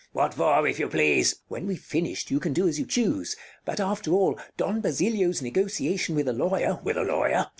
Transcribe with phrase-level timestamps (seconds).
[0.15, 1.33] Bartolo What for, if you please?
[1.35, 3.35] Count When we've finished, you can do as you choose.
[3.65, 7.45] But after all, Don Basilio's negotiation with a lawyer Bartolo With a lawyer?